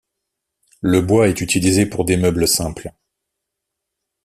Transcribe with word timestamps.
Le 0.81 0.99
bois 1.03 1.27
est 1.29 1.41
utilisé 1.41 1.85
pour 1.85 2.05
des 2.05 2.17
meubles 2.17 2.47
simples. 2.47 2.91